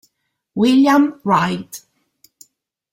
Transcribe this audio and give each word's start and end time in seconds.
William 0.55 1.21
Wright 1.23 1.69